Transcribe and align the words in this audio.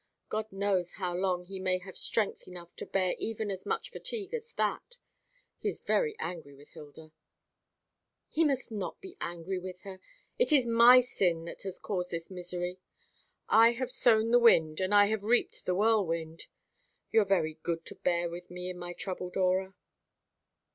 God 0.29 0.51
knows 0.51 0.93
how 0.93 1.13
long 1.15 1.45
he 1.45 1.59
may 1.59 1.77
have 1.77 1.95
strength 1.95 2.47
enough 2.47 2.75
to 2.77 2.87
bear 2.87 3.13
even 3.19 3.51
as 3.51 3.67
much 3.67 3.91
fatigue 3.91 4.33
as 4.33 4.51
that. 4.53 4.97
He 5.59 5.69
is 5.69 5.79
very 5.79 6.15
angry 6.17 6.55
with 6.55 6.69
Hilda." 6.69 7.11
"He 8.27 8.43
must 8.43 8.71
not 8.71 8.99
be 8.99 9.15
angry 9.21 9.59
with 9.59 9.81
her. 9.81 9.99
It 10.39 10.51
is 10.51 10.65
my 10.65 11.01
sin 11.01 11.45
that 11.45 11.61
has 11.61 11.77
caused 11.77 12.09
this 12.09 12.31
misery. 12.31 12.79
I 13.47 13.73
have 13.73 13.91
sown 13.91 14.31
the 14.31 14.39
wind, 14.39 14.79
and 14.79 14.91
I 14.91 15.05
have 15.05 15.23
reaped 15.23 15.67
the 15.67 15.75
whirlwind. 15.75 16.47
You 17.11 17.21
are 17.21 17.23
very 17.23 17.59
good 17.61 17.85
to 17.85 17.95
bear 17.95 18.27
with 18.27 18.49
me 18.49 18.71
in 18.71 18.79
my 18.79 18.93
trouble, 18.93 19.29
Dora." 19.29 19.75